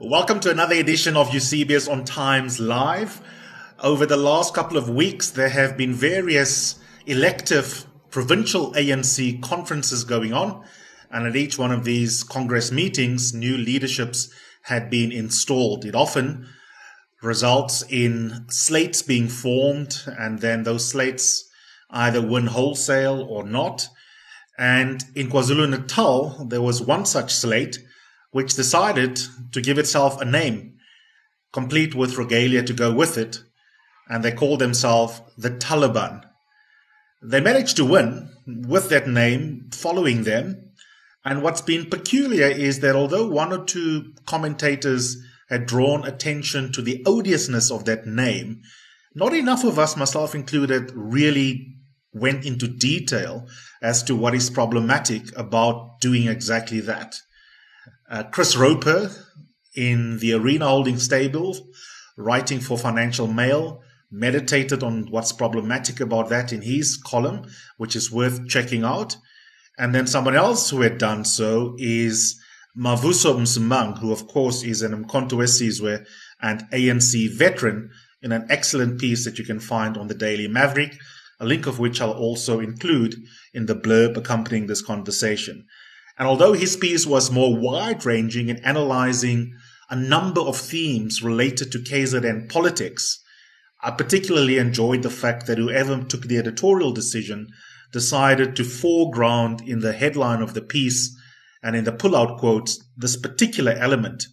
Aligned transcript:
Welcome 0.00 0.40
to 0.40 0.50
another 0.50 0.74
edition 0.74 1.16
of 1.16 1.32
Eusebius 1.32 1.86
on 1.86 2.04
Times 2.04 2.58
Live. 2.58 3.20
Over 3.78 4.06
the 4.06 4.16
last 4.16 4.52
couple 4.52 4.76
of 4.76 4.88
weeks, 4.88 5.30
there 5.30 5.50
have 5.50 5.76
been 5.76 5.92
various 5.92 6.80
elective 7.06 7.86
provincial 8.10 8.72
ANC 8.72 9.40
conferences 9.40 10.02
going 10.02 10.32
on. 10.32 10.64
And 11.12 11.28
at 11.28 11.36
each 11.36 11.58
one 11.58 11.70
of 11.70 11.84
these 11.84 12.24
Congress 12.24 12.72
meetings, 12.72 13.32
new 13.32 13.56
leaderships 13.56 14.34
had 14.62 14.90
been 14.90 15.12
installed. 15.12 15.84
It 15.84 15.94
often 15.94 16.48
results 17.22 17.84
in 17.88 18.46
slates 18.48 19.00
being 19.00 19.28
formed, 19.28 20.02
and 20.18 20.40
then 20.40 20.64
those 20.64 20.90
slates 20.90 21.48
either 21.90 22.20
win 22.20 22.48
wholesale 22.48 23.22
or 23.22 23.44
not. 23.44 23.88
And 24.58 25.04
in 25.14 25.30
KwaZulu 25.30 25.70
Natal, 25.70 26.46
there 26.46 26.62
was 26.62 26.82
one 26.82 27.06
such 27.06 27.32
slate 27.32 27.78
which 28.34 28.56
decided 28.56 29.20
to 29.52 29.60
give 29.60 29.78
itself 29.78 30.20
a 30.20 30.24
name, 30.24 30.74
complete 31.52 31.94
with 31.94 32.18
regalia 32.18 32.64
to 32.64 32.72
go 32.72 32.92
with 32.92 33.16
it, 33.16 33.38
and 34.08 34.24
they 34.24 34.32
called 34.32 34.58
themselves 34.58 35.22
the 35.38 35.50
Taliban. 35.50 36.20
They 37.22 37.40
managed 37.40 37.76
to 37.76 37.84
win 37.84 38.28
with 38.44 38.88
that 38.88 39.06
name 39.06 39.70
following 39.72 40.24
them. 40.24 40.72
And 41.24 41.44
what's 41.44 41.60
been 41.60 41.88
peculiar 41.88 42.48
is 42.48 42.80
that 42.80 42.96
although 42.96 43.28
one 43.28 43.52
or 43.52 43.64
two 43.64 44.12
commentators 44.26 45.16
had 45.48 45.66
drawn 45.66 46.04
attention 46.04 46.72
to 46.72 46.82
the 46.82 47.04
odiousness 47.06 47.70
of 47.70 47.84
that 47.84 48.04
name, 48.04 48.62
not 49.14 49.32
enough 49.32 49.62
of 49.62 49.78
us, 49.78 49.96
myself 49.96 50.34
included, 50.34 50.90
really 50.92 51.68
went 52.12 52.44
into 52.44 52.66
detail 52.66 53.46
as 53.80 54.02
to 54.02 54.16
what 54.16 54.34
is 54.34 54.50
problematic 54.50 55.22
about 55.38 56.00
doing 56.00 56.26
exactly 56.26 56.80
that. 56.80 57.14
Uh, 58.08 58.22
Chris 58.24 58.54
Roper 58.56 59.10
in 59.74 60.18
the 60.18 60.34
Arena 60.34 60.66
Holding 60.66 60.98
Stable, 60.98 61.56
writing 62.16 62.60
for 62.60 62.76
Financial 62.76 63.26
Mail, 63.26 63.82
meditated 64.10 64.82
on 64.82 65.10
what's 65.10 65.32
problematic 65.32 66.00
about 66.00 66.28
that 66.28 66.52
in 66.52 66.62
his 66.62 66.96
column, 66.96 67.46
which 67.78 67.96
is 67.96 68.12
worth 68.12 68.46
checking 68.46 68.84
out. 68.84 69.16
And 69.78 69.94
then 69.94 70.06
someone 70.06 70.36
else 70.36 70.70
who 70.70 70.82
had 70.82 70.98
done 70.98 71.24
so 71.24 71.74
is 71.78 72.40
Mavuso 72.76 73.36
Msimang, 73.36 73.98
who 73.98 74.12
of 74.12 74.28
course 74.28 74.62
is 74.62 74.82
an 74.82 74.92
Umkhonto 74.92 75.32
weSizwe 75.32 76.06
and 76.40 76.64
ANC 76.72 77.36
veteran 77.36 77.90
in 78.22 78.32
an 78.32 78.46
excellent 78.50 79.00
piece 79.00 79.24
that 79.24 79.38
you 79.38 79.44
can 79.44 79.60
find 79.60 79.96
on 79.96 80.08
the 80.08 80.14
Daily 80.14 80.46
Maverick, 80.46 80.96
a 81.40 81.46
link 81.46 81.66
of 81.66 81.78
which 81.78 82.00
I'll 82.00 82.12
also 82.12 82.60
include 82.60 83.16
in 83.52 83.66
the 83.66 83.74
blurb 83.74 84.16
accompanying 84.16 84.66
this 84.66 84.82
conversation. 84.82 85.66
And 86.18 86.28
although 86.28 86.52
his 86.52 86.76
piece 86.76 87.06
was 87.06 87.30
more 87.30 87.56
wide 87.56 88.04
ranging 88.06 88.48
in 88.48 88.64
analyzing 88.64 89.52
a 89.90 89.96
number 89.96 90.40
of 90.40 90.56
themes 90.56 91.22
related 91.22 91.72
to 91.72 91.78
KZN 91.78 92.50
politics, 92.50 93.20
I 93.82 93.90
particularly 93.90 94.58
enjoyed 94.58 95.02
the 95.02 95.10
fact 95.10 95.46
that 95.46 95.58
whoever 95.58 96.02
took 96.02 96.22
the 96.22 96.38
editorial 96.38 96.92
decision 96.92 97.48
decided 97.92 98.56
to 98.56 98.64
foreground 98.64 99.60
in 99.60 99.80
the 99.80 99.92
headline 99.92 100.40
of 100.40 100.54
the 100.54 100.62
piece 100.62 101.14
and 101.62 101.76
in 101.76 101.84
the 101.84 101.92
pullout 101.92 102.38
quotes 102.38 102.82
this 102.96 103.16
particular 103.16 103.72
element, 103.72 104.24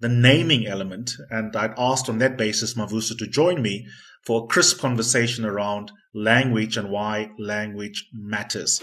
the 0.00 0.08
naming 0.08 0.66
element. 0.66 1.12
And 1.30 1.54
I'd 1.56 1.74
asked 1.78 2.08
on 2.08 2.18
that 2.18 2.36
basis 2.36 2.74
Mavuso 2.74 3.16
to 3.18 3.26
join 3.26 3.62
me 3.62 3.86
for 4.24 4.44
a 4.44 4.46
crisp 4.46 4.80
conversation 4.80 5.44
around 5.44 5.92
language 6.14 6.76
and 6.76 6.90
why 6.90 7.30
language 7.38 8.08
matters. 8.12 8.82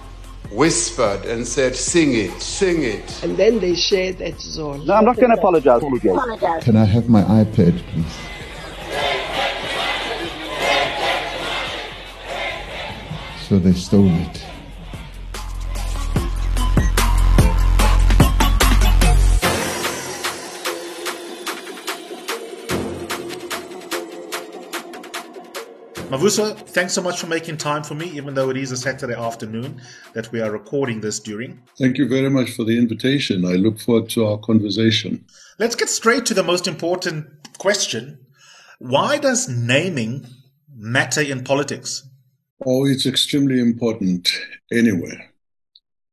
whispered 0.51 1.25
and 1.25 1.47
said, 1.47 1.75
Sing 1.75 2.13
it, 2.13 2.41
sing 2.41 2.83
it. 2.83 3.23
And 3.23 3.37
then 3.37 3.59
they 3.59 3.75
shared 3.75 4.17
that 4.19 4.39
zone. 4.39 4.85
No, 4.85 4.93
I'm 4.95 5.05
not 5.05 5.15
going 5.15 5.31
to 5.31 5.37
apologize. 5.37 5.81
Can 6.63 6.75
I 6.75 6.85
have 6.85 7.09
my 7.09 7.23
iPad, 7.23 7.77
please? 7.87 8.17
So 13.47 13.59
they 13.59 13.73
stole 13.73 14.07
it. 14.07 14.50
Mavuso, 26.21 26.55
thanks 26.55 26.93
so 26.93 27.01
much 27.01 27.19
for 27.19 27.25
making 27.25 27.57
time 27.57 27.81
for 27.81 27.95
me, 27.95 28.05
even 28.11 28.35
though 28.35 28.51
it 28.51 28.57
is 28.57 28.71
a 28.71 28.77
Saturday 28.77 29.15
afternoon 29.15 29.81
that 30.13 30.31
we 30.31 30.39
are 30.39 30.51
recording 30.51 31.01
this 31.01 31.19
during. 31.19 31.59
Thank 31.79 31.97
you 31.97 32.07
very 32.07 32.29
much 32.29 32.51
for 32.51 32.63
the 32.63 32.77
invitation. 32.77 33.43
I 33.43 33.53
look 33.53 33.79
forward 33.79 34.07
to 34.11 34.27
our 34.27 34.37
conversation. 34.37 35.25
Let's 35.57 35.75
get 35.75 35.89
straight 35.89 36.27
to 36.27 36.35
the 36.35 36.43
most 36.43 36.67
important 36.67 37.25
question. 37.57 38.19
Why 38.77 39.17
does 39.17 39.49
naming 39.49 40.27
matter 40.75 41.21
in 41.21 41.43
politics? 41.43 42.07
Oh, 42.67 42.85
it's 42.85 43.07
extremely 43.07 43.59
important 43.59 44.31
anywhere. 44.71 45.27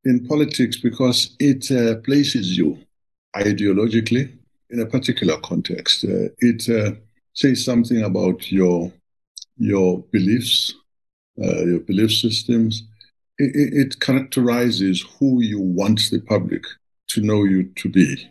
In 0.06 0.26
politics, 0.26 0.78
because 0.80 1.36
it 1.38 1.70
uh, 1.70 2.00
places 2.00 2.56
you 2.56 2.78
ideologically 3.36 4.32
in 4.70 4.80
a 4.80 4.86
particular 4.86 5.38
context. 5.40 6.04
Uh, 6.04 6.28
it 6.38 6.66
uh, 6.70 6.92
says 7.34 7.62
something 7.62 8.02
about 8.02 8.50
your 8.50 8.90
your 9.58 9.98
beliefs, 10.12 10.74
uh, 11.42 11.64
your 11.64 11.80
belief 11.80 12.12
systems. 12.12 12.84
It, 13.38 13.72
it, 13.72 14.00
characterizes 14.00 15.04
who 15.18 15.40
you 15.42 15.60
want 15.60 16.10
the 16.10 16.20
public 16.20 16.64
to 17.08 17.20
know 17.20 17.44
you 17.44 17.64
to 17.76 17.88
be. 17.88 18.28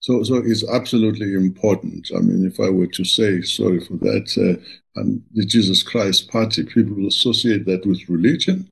So, 0.00 0.22
so 0.22 0.36
it's 0.36 0.68
absolutely 0.68 1.34
important. 1.34 2.10
I 2.14 2.20
mean, 2.20 2.46
if 2.46 2.60
I 2.60 2.68
were 2.68 2.86
to 2.86 3.04
say, 3.04 3.40
sorry 3.42 3.80
for 3.80 3.94
that, 3.94 4.28
uh, 4.36 5.00
and 5.00 5.22
the 5.32 5.46
Jesus 5.46 5.82
Christ 5.82 6.30
Party, 6.30 6.64
people 6.64 7.06
associate 7.06 7.64
that 7.66 7.86
with 7.86 8.08
religion 8.08 8.70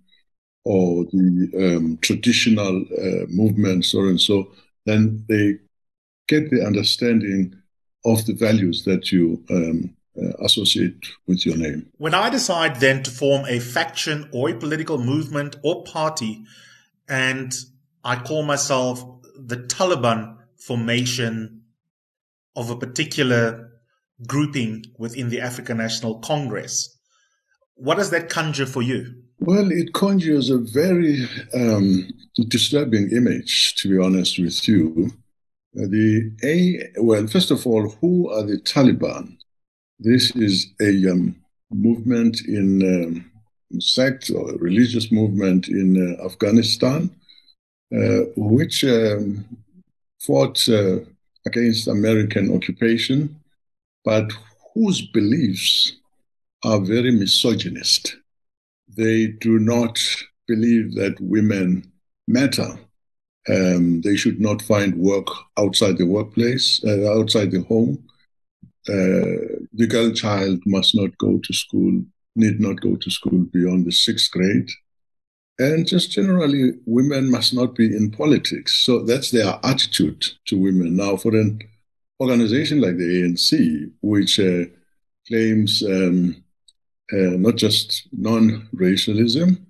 or 0.64 1.04
the 1.04 1.76
um, 1.76 1.98
traditional 2.02 2.84
uh, 2.98 3.26
movements, 3.28 3.94
or 3.94 4.08
and 4.08 4.20
so, 4.20 4.50
then 4.84 5.24
they 5.28 5.54
get 6.28 6.50
the 6.50 6.64
understanding 6.64 7.54
of 8.04 8.24
the 8.26 8.34
values 8.34 8.84
that 8.84 9.10
you 9.10 9.42
um, 9.50 9.94
associate 10.40 11.06
with 11.26 11.44
your 11.46 11.56
name. 11.56 11.90
When 11.98 12.14
I 12.14 12.30
decide 12.30 12.76
then 12.76 13.02
to 13.04 13.10
form 13.10 13.44
a 13.46 13.60
faction 13.60 14.28
or 14.32 14.50
a 14.50 14.54
political 14.54 14.98
movement 14.98 15.56
or 15.62 15.84
party, 15.84 16.44
and 17.08 17.52
I 18.04 18.16
call 18.16 18.42
myself 18.42 19.04
the 19.38 19.56
Taliban 19.56 20.36
formation 20.56 21.62
of 22.56 22.70
a 22.70 22.76
particular 22.76 23.70
grouping 24.26 24.84
within 24.98 25.28
the 25.28 25.40
African 25.40 25.78
National 25.78 26.18
Congress, 26.18 26.96
what 27.74 27.96
does 27.96 28.10
that 28.10 28.28
conjure 28.28 28.66
for 28.66 28.82
you? 28.82 29.14
Well, 29.40 29.70
it 29.70 29.92
conjures 29.94 30.50
a 30.50 30.58
very 30.58 31.28
um, 31.54 32.08
disturbing 32.48 33.10
image, 33.12 33.76
to 33.76 33.88
be 33.88 34.04
honest 34.04 34.38
with 34.38 34.66
you. 34.66 35.12
Uh, 35.76 35.86
the 35.86 36.32
a 36.42 37.00
well, 37.00 37.26
first 37.28 37.52
of 37.52 37.66
all, 37.66 37.90
who 38.00 38.28
are 38.30 38.42
the 38.42 38.58
Taliban? 38.58 39.37
This 40.00 40.30
is 40.36 40.68
a 40.80 41.10
um, 41.10 41.34
movement 41.72 42.42
in 42.46 42.82
um, 42.82 43.80
sect 43.80 44.30
or 44.30 44.52
religious 44.58 45.10
movement 45.10 45.66
in 45.68 46.16
uh, 46.20 46.24
Afghanistan, 46.24 47.10
uh, 47.92 48.20
which 48.36 48.84
um, 48.84 49.44
fought 50.20 50.68
uh, 50.68 50.98
against 51.46 51.88
American 51.88 52.54
occupation, 52.54 53.40
but 54.04 54.30
whose 54.72 55.02
beliefs 55.02 55.96
are 56.64 56.80
very 56.80 57.10
misogynist. 57.10 58.16
They 58.96 59.26
do 59.40 59.58
not 59.58 59.98
believe 60.46 60.94
that 60.94 61.20
women 61.20 61.90
matter. 62.28 62.78
Um, 63.48 64.00
they 64.02 64.14
should 64.14 64.40
not 64.40 64.62
find 64.62 64.94
work 64.94 65.26
outside 65.56 65.98
the 65.98 66.06
workplace, 66.06 66.82
uh, 66.84 67.10
outside 67.18 67.50
the 67.50 67.62
home. 67.62 68.04
Uh, 68.88 69.64
the 69.72 69.86
girl 69.88 70.12
child 70.12 70.60
must 70.66 70.94
not 70.94 71.16
go 71.18 71.38
to 71.42 71.52
school, 71.52 72.02
need 72.36 72.60
not 72.60 72.80
go 72.80 72.96
to 72.96 73.10
school 73.10 73.44
beyond 73.52 73.86
the 73.86 73.92
sixth 73.92 74.30
grade. 74.30 74.68
And 75.58 75.86
just 75.86 76.12
generally, 76.12 76.74
women 76.86 77.30
must 77.30 77.52
not 77.52 77.74
be 77.74 77.86
in 77.86 78.12
politics. 78.12 78.84
So 78.84 79.02
that's 79.02 79.30
their 79.30 79.58
attitude 79.64 80.24
to 80.46 80.56
women. 80.56 80.96
Now, 80.96 81.16
for 81.16 81.34
an 81.34 81.60
organization 82.20 82.80
like 82.80 82.96
the 82.96 83.22
ANC, 83.22 83.90
which 84.00 84.38
uh, 84.38 84.64
claims 85.26 85.82
um, 85.82 86.42
uh, 87.12 87.36
not 87.36 87.56
just 87.56 88.08
non 88.12 88.68
racialism, 88.72 89.66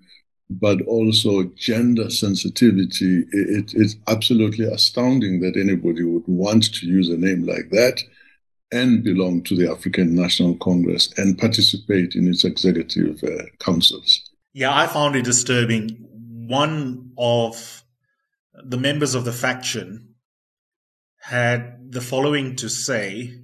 but 0.50 0.80
also 0.82 1.44
gender 1.56 2.10
sensitivity, 2.10 3.24
it, 3.32 3.72
it's 3.74 3.96
absolutely 4.08 4.66
astounding 4.66 5.40
that 5.40 5.56
anybody 5.56 6.02
would 6.02 6.26
want 6.26 6.72
to 6.74 6.86
use 6.86 7.08
a 7.08 7.16
name 7.16 7.46
like 7.46 7.70
that 7.70 8.02
and 8.72 9.02
belong 9.02 9.42
to 9.44 9.56
the 9.56 9.70
African 9.70 10.14
National 10.14 10.54
Congress 10.56 11.12
and 11.16 11.38
participate 11.38 12.14
in 12.14 12.28
its 12.28 12.44
executive 12.44 13.22
uh, 13.24 13.44
councils. 13.60 14.30
Yeah, 14.52 14.76
I 14.76 14.86
found 14.86 15.16
it 15.16 15.24
disturbing. 15.24 16.04
One 16.48 17.12
of 17.16 17.84
the 18.54 18.76
members 18.76 19.14
of 19.14 19.24
the 19.24 19.32
faction 19.32 20.14
had 21.20 21.92
the 21.92 22.00
following 22.00 22.56
to 22.56 22.68
say 22.68 23.40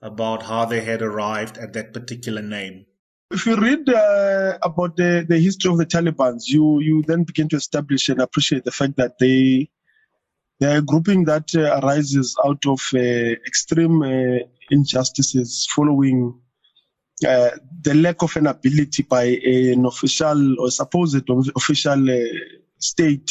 about 0.00 0.42
how 0.42 0.64
they 0.64 0.80
had 0.80 1.02
arrived 1.02 1.58
at 1.58 1.72
that 1.72 1.92
particular 1.92 2.42
name. 2.42 2.86
If 3.30 3.46
you 3.46 3.56
read 3.56 3.88
uh, 3.88 4.58
about 4.62 4.96
the, 4.96 5.24
the 5.26 5.38
history 5.38 5.70
of 5.70 5.78
the 5.78 5.86
Taliban, 5.86 6.40
you, 6.44 6.80
you 6.80 7.02
then 7.06 7.24
begin 7.24 7.48
to 7.50 7.56
establish 7.56 8.08
and 8.08 8.20
appreciate 8.20 8.64
the 8.64 8.72
fact 8.72 8.96
that 8.96 9.18
they 9.18 9.70
they're 10.62 10.78
a 10.78 10.82
grouping 10.82 11.24
that 11.24 11.52
uh, 11.56 11.80
arises 11.82 12.36
out 12.46 12.64
of 12.66 12.80
uh, 12.94 12.98
extreme 12.98 14.00
uh, 14.02 14.38
injustices 14.70 15.66
following 15.74 16.38
uh, 17.26 17.50
the 17.82 17.94
lack 17.94 18.22
of 18.22 18.36
an 18.36 18.46
ability 18.46 19.02
by 19.02 19.24
an 19.24 19.84
official 19.86 20.60
or 20.60 20.70
supposed 20.70 21.28
official 21.56 22.08
uh, 22.08 22.24
state 22.78 23.28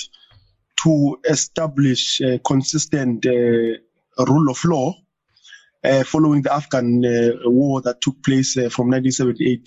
to 0.83 1.17
establish 1.29 2.19
a 2.19 2.37
consistent 2.39 3.25
uh, 3.25 3.31
rule 4.25 4.49
of 4.49 4.63
law 4.65 4.93
uh, 5.85 6.03
following 6.03 6.41
the 6.41 6.53
Afghan 6.53 7.05
uh, 7.05 7.49
war 7.49 7.81
that 7.81 8.01
took 8.01 8.21
place 8.23 8.57
uh, 8.57 8.67
from 8.69 8.89
1978 8.89 9.65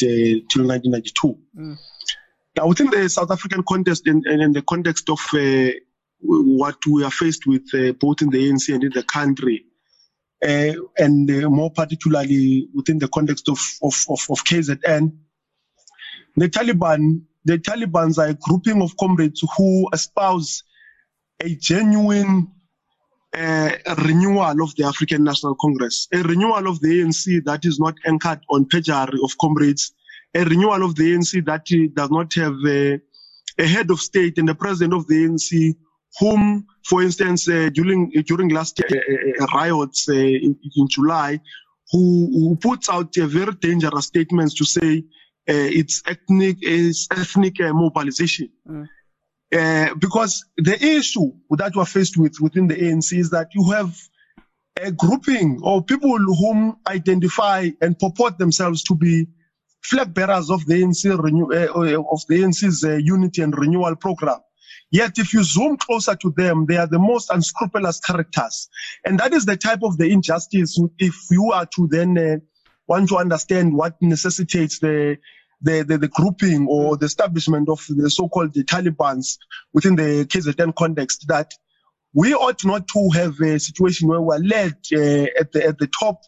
till 0.51 0.67
1992. 0.67 1.39
Mm. 1.57 1.79
Now, 2.59 2.69
within 2.69 2.91
the 2.91 3.09
South 3.09 3.31
African 3.31 3.63
context 3.67 4.07
and, 4.07 4.23
and 4.27 4.43
in 4.43 4.53
the 4.53 4.63
context 4.63 5.09
of 5.09 5.19
what 6.21 6.77
we 6.87 7.05
are 7.05 7.11
faced 7.11 7.47
with 7.47 7.65
both 7.99 8.23
in 8.23 8.31
the 8.31 8.51
ANC 8.51 8.75
and 8.75 8.85
in 8.85 8.93
the 8.95 9.03
country, 9.03 9.65
uh, 10.45 10.75
and 10.99 11.31
uh, 11.31 11.49
more 11.49 11.71
particularly 11.71 12.69
within 12.75 12.99
the 12.99 13.09
context 13.09 13.49
of, 13.49 13.59
of, 13.83 13.95
of, 14.11 14.21
of, 14.31 14.45
KZN, 14.45 15.11
the 16.37 16.49
Taliban, 16.49 17.23
the 17.45 17.59
Taliban's 17.59 18.19
are 18.19 18.29
a 18.29 18.35
grouping 18.35 18.83
of 18.83 18.97
comrades 18.99 19.43
who 19.57 19.89
espouse 19.93 20.63
a 21.41 21.55
genuine 21.55 22.51
uh, 23.35 23.71
renewal 24.05 24.63
of 24.63 24.75
the 24.77 24.85
African 24.85 25.25
National 25.25 25.55
Congress, 25.55 26.09
a 26.13 26.23
renewal 26.23 26.69
of 26.69 26.81
the 26.81 27.01
ANC 27.01 27.45
that 27.45 27.65
is 27.65 27.81
not 27.81 27.95
anchored 28.07 28.41
on 28.51 28.67
perjury 28.67 29.19
of 29.23 29.39
comrades, 29.41 29.93
a 30.35 30.45
renewal 30.45 30.85
of 30.85 30.95
the 30.95 31.15
ANC 31.15 31.45
that 31.47 31.65
does 31.95 32.11
not 32.11 32.33
have 32.35 32.55
a, 32.67 33.01
a 33.59 33.67
head 33.67 33.91
of 33.91 34.01
state 34.01 34.39
and 34.39 34.49
the 34.49 34.55
president 34.55 34.93
of 34.93 35.07
the 35.07 35.25
ANC 35.25 35.75
whom, 36.19 36.67
for 36.85 37.03
instance, 37.03 37.49
uh, 37.49 37.71
during 37.73 38.11
during 38.27 38.49
last 38.51 38.79
year, 38.79 39.03
uh, 39.41 39.45
uh 39.45 39.47
riots 39.55 40.09
uh, 40.09 40.13
in, 40.13 40.57
in, 40.77 40.89
July, 40.89 41.41
who, 41.91 42.31
who, 42.33 42.57
puts 42.57 42.89
out 42.89 43.15
very 43.15 43.53
dangerous 43.55 44.07
statements 44.07 44.55
to 44.55 44.65
say 44.65 44.99
uh, 45.49 45.69
it's 45.81 46.03
ethnic 46.07 46.59
it's 46.61 47.09
ethnic 47.11 47.57
mobilization. 47.61 48.49
Mm. 48.69 50.01
because 50.01 50.45
the 50.57 50.77
issue 50.83 51.33
that 51.51 51.73
we're 51.77 51.85
faced 51.85 52.17
with 52.17 52.41
within 52.41 52.67
the 52.67 52.75
ANC 52.75 53.17
is 53.17 53.31
that 53.31 53.49
you 53.55 53.71
have 53.71 53.97
a 54.81 54.91
grouping 54.91 55.61
of 55.63 55.87
people 55.87 56.19
whom 56.19 56.77
identify 56.89 57.71
and 57.81 57.99
purport 57.99 58.39
themselves 58.39 58.83
to 58.83 58.97
be 58.97 59.27
flag 59.83 60.13
bearers 60.13 60.51
of 60.51 60.65
the 60.67 60.75
ANC 60.83 61.05
renew, 61.23 61.45
of 61.45 62.21
the 62.29 62.43
ANC's 62.43 62.83
unity 62.83 63.43
and 63.43 63.57
renewal 63.57 63.95
program 63.95 64.41
Yet, 64.91 65.19
if 65.19 65.33
you 65.33 65.43
zoom 65.43 65.77
closer 65.77 66.15
to 66.17 66.33
them, 66.37 66.67
they 66.67 66.77
are 66.77 66.87
the 66.87 66.99
most 66.99 67.31
unscrupulous 67.31 68.01
characters. 68.01 68.69
And 69.05 69.19
that 69.21 69.33
is 69.33 69.45
the 69.45 69.57
type 69.57 69.81
of 69.83 69.99
the 69.99 70.11
injustice. 70.11 70.79
If 70.99 71.15
you 71.31 71.53
are 71.53 71.67
to 71.75 71.89
then 71.91 72.19
uh, 72.19 72.37
want 72.87 73.09
to 73.09 73.17
understand 73.17 73.75
what 73.75 73.95
necessitates 74.01 74.79
the 74.79 75.19
the, 75.63 75.83
the, 75.83 75.97
the, 75.97 76.09
grouping 76.09 76.67
or 76.69 76.99
the 76.99 77.07
establishment 77.07 77.71
of 77.71 77.81
the 77.89 78.11
so-called 78.11 78.53
the 78.53 78.65
Taliban's 78.65 79.39
within 79.73 79.97
the 79.97 80.27
KZN 80.27 80.75
context 80.75 81.25
that 81.29 81.53
we 82.13 82.35
ought 82.35 82.63
not 82.65 82.87
to 82.89 83.11
have 83.15 83.41
a 83.41 83.59
situation 83.59 84.09
where 84.09 84.21
we're 84.21 84.39
led 84.39 84.75
uh, 84.93 85.27
at 85.41 85.53
the 85.53 85.65
at 85.67 85.79
the 85.79 85.89
top 85.99 86.21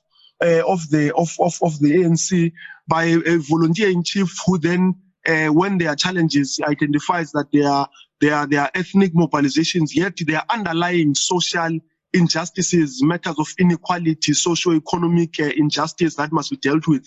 uh, 0.42 0.62
of 0.66 0.88
the 0.90 1.14
of, 1.14 1.34
of, 1.38 1.58
of 1.62 1.78
the 1.80 1.96
ANC 1.96 2.52
by 2.88 3.04
a 3.04 3.38
volunteer 3.48 3.88
in 3.90 4.02
chief 4.02 4.34
who 4.46 4.58
then 4.58 4.94
uh, 5.26 5.48
when 5.48 5.78
there 5.78 5.90
are 5.90 5.96
challenges 5.96 6.60
identifies 6.66 7.32
that 7.32 7.46
they 7.52 7.62
are 7.62 7.88
there 8.20 8.34
are, 8.34 8.46
there 8.46 8.62
are 8.62 8.70
ethnic 8.74 9.12
mobilizations, 9.14 9.94
yet 9.94 10.14
there 10.26 10.38
are 10.38 10.46
underlying 10.48 11.14
social 11.14 11.78
injustices, 12.12 13.02
matters 13.02 13.38
of 13.38 13.48
inequality, 13.58 14.32
socio-economic 14.32 15.38
uh, 15.40 15.44
injustice 15.56 16.14
that 16.16 16.32
must 16.32 16.50
be 16.50 16.56
dealt 16.56 16.86
with. 16.86 17.06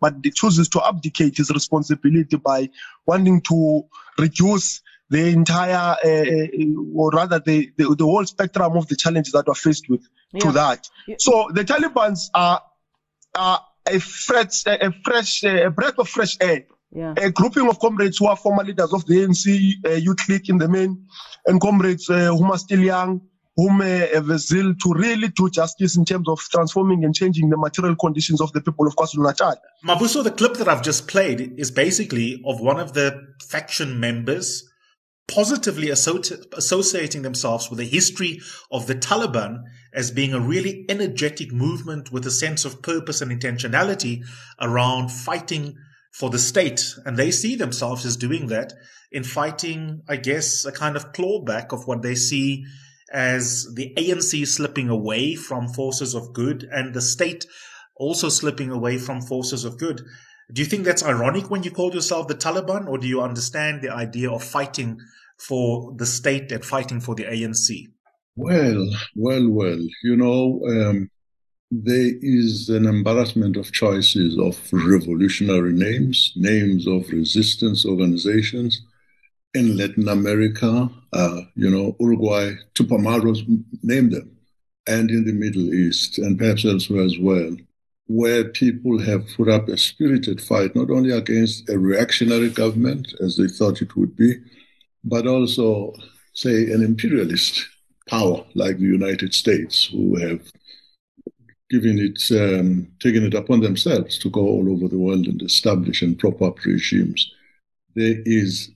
But 0.00 0.14
he 0.22 0.30
chooses 0.30 0.68
to 0.70 0.86
abdicate 0.86 1.36
his 1.36 1.50
responsibility 1.50 2.36
by 2.36 2.70
wanting 3.06 3.40
to 3.42 3.84
reduce 4.18 4.80
the 5.10 5.28
entire, 5.28 5.96
uh, 6.04 6.08
uh, 6.08 6.94
or 6.94 7.10
rather 7.10 7.38
the, 7.38 7.70
the, 7.76 7.94
the, 7.96 8.04
whole 8.04 8.26
spectrum 8.26 8.76
of 8.76 8.86
the 8.88 8.96
challenges 8.96 9.32
that 9.32 9.46
we're 9.46 9.54
faced 9.54 9.88
with 9.88 10.06
yeah. 10.32 10.40
to 10.40 10.52
that. 10.52 10.88
Yeah. 11.06 11.16
So 11.18 11.48
the 11.52 11.64
Taliban's 11.64 12.30
are, 12.34 12.60
are 13.34 13.64
a 13.86 13.98
fresh, 14.00 14.66
a 14.66 14.92
fresh, 15.04 15.44
a 15.44 15.70
breath 15.70 15.98
of 15.98 16.08
fresh 16.08 16.36
air 16.40 16.66
yeah. 16.90 17.14
a 17.16 17.30
grouping 17.30 17.68
of 17.68 17.78
comrades 17.80 18.18
who 18.18 18.26
are 18.26 18.36
former 18.36 18.64
leaders 18.64 18.92
of 18.92 19.04
the 19.06 19.16
ANC 19.16 19.72
uh, 19.86 19.90
youth 19.90 20.28
league 20.28 20.48
in 20.48 20.58
the 20.58 20.68
main, 20.68 21.06
and 21.46 21.60
comrades 21.60 22.08
uh, 22.08 22.34
who 22.34 22.50
are 22.50 22.58
still 22.58 22.80
young, 22.80 23.20
whom 23.56 23.80
uh, 23.80 23.84
have 23.84 24.30
a 24.30 24.38
zeal 24.38 24.74
to 24.74 24.92
really 24.94 25.28
do 25.28 25.50
justice 25.50 25.96
in 25.96 26.04
terms 26.04 26.28
of 26.28 26.38
transforming 26.38 27.04
and 27.04 27.14
changing 27.14 27.50
the 27.50 27.56
material 27.56 27.96
conditions 27.96 28.40
of 28.40 28.52
the 28.52 28.60
people 28.60 28.86
of 28.86 28.94
KwaZulu 28.94 29.26
Natal. 29.26 29.56
Mavuso, 29.84 30.22
the 30.22 30.30
clip 30.30 30.54
that 30.54 30.68
I've 30.68 30.82
just 30.82 31.08
played 31.08 31.58
is 31.58 31.70
basically 31.70 32.40
of 32.46 32.60
one 32.60 32.78
of 32.78 32.94
the 32.94 33.34
faction 33.48 33.98
members 33.98 34.64
positively 35.26 35.90
associating 35.90 37.22
themselves 37.22 37.68
with 37.68 37.78
the 37.78 37.84
history 37.84 38.40
of 38.70 38.86
the 38.86 38.94
Taliban 38.94 39.62
as 39.92 40.10
being 40.10 40.32
a 40.32 40.40
really 40.40 40.86
energetic 40.88 41.52
movement 41.52 42.10
with 42.10 42.26
a 42.26 42.30
sense 42.30 42.64
of 42.64 42.80
purpose 42.80 43.20
and 43.20 43.30
intentionality 43.30 44.24
around 44.60 45.10
fighting 45.10 45.76
for 46.18 46.30
the 46.30 46.38
state. 46.38 46.94
And 47.04 47.16
they 47.16 47.30
see 47.30 47.54
themselves 47.54 48.04
as 48.04 48.16
doing 48.16 48.48
that 48.48 48.72
in 49.12 49.22
fighting, 49.22 50.02
I 50.08 50.16
guess, 50.16 50.64
a 50.64 50.72
kind 50.72 50.96
of 50.96 51.12
clawback 51.12 51.72
of 51.72 51.86
what 51.86 52.02
they 52.02 52.14
see 52.14 52.64
as 53.12 53.66
the 53.74 53.94
ANC 53.96 54.46
slipping 54.46 54.88
away 54.88 55.34
from 55.34 55.68
forces 55.68 56.14
of 56.14 56.32
good 56.32 56.68
and 56.70 56.92
the 56.92 57.00
state 57.00 57.46
also 57.96 58.28
slipping 58.28 58.70
away 58.70 58.98
from 58.98 59.22
forces 59.22 59.64
of 59.64 59.78
good. 59.78 60.02
Do 60.52 60.62
you 60.62 60.66
think 60.66 60.84
that's 60.84 61.04
ironic 61.04 61.50
when 61.50 61.62
you 61.62 61.70
call 61.70 61.94
yourself 61.94 62.28
the 62.28 62.34
Taliban, 62.34 62.88
or 62.88 62.96
do 62.98 63.06
you 63.06 63.20
understand 63.20 63.82
the 63.82 63.90
idea 63.90 64.30
of 64.30 64.42
fighting 64.42 64.98
for 65.38 65.94
the 65.96 66.06
state 66.06 66.50
and 66.52 66.64
fighting 66.64 67.00
for 67.00 67.14
the 67.14 67.24
ANC? 67.24 67.88
Well, 68.36 68.88
well, 69.14 69.48
well. 69.50 69.78
You 70.04 70.16
know, 70.16 70.60
um, 70.68 71.10
there 71.70 72.12
is 72.22 72.70
an 72.70 72.86
embarrassment 72.86 73.56
of 73.56 73.72
choices 73.72 74.38
of 74.38 74.58
revolutionary 74.72 75.72
names, 75.72 76.32
names 76.34 76.86
of 76.86 77.08
resistance 77.10 77.84
organizations. 77.84 78.82
In 79.54 79.76
Latin 79.76 80.08
America, 80.08 80.88
uh, 81.12 81.40
you 81.56 81.70
know, 81.70 81.96
Uruguay, 82.00 82.52
Tupamaros, 82.74 83.46
name 83.82 84.10
them, 84.10 84.30
and 84.86 85.10
in 85.10 85.24
the 85.24 85.32
Middle 85.32 85.72
East, 85.74 86.18
and 86.18 86.38
perhaps 86.38 86.64
elsewhere 86.64 87.02
as 87.02 87.18
well, 87.18 87.56
where 88.06 88.44
people 88.44 88.98
have 89.00 89.26
put 89.36 89.48
up 89.48 89.68
a 89.68 89.76
spirited 89.76 90.40
fight, 90.40 90.76
not 90.76 90.90
only 90.90 91.10
against 91.10 91.68
a 91.68 91.78
reactionary 91.78 92.50
government, 92.50 93.14
as 93.20 93.36
they 93.36 93.48
thought 93.48 93.82
it 93.82 93.96
would 93.96 94.16
be, 94.16 94.36
but 95.04 95.26
also, 95.26 95.94
say, 96.34 96.70
an 96.70 96.82
imperialist 96.82 97.66
power 98.06 98.44
like 98.54 98.76
the 98.76 98.84
United 98.84 99.34
States, 99.34 99.86
who 99.86 100.16
have 100.16 100.40
giving 101.70 101.98
it, 101.98 102.22
um, 102.32 102.88
taking 103.00 103.22
it 103.24 103.34
upon 103.34 103.60
themselves 103.60 104.18
to 104.18 104.30
go 104.30 104.40
all 104.40 104.70
over 104.70 104.88
the 104.88 104.98
world 104.98 105.26
and 105.26 105.42
establish 105.42 106.02
and 106.02 106.18
prop 106.18 106.40
up 106.40 106.64
regimes. 106.64 107.32
There 107.94 108.16
is 108.24 108.70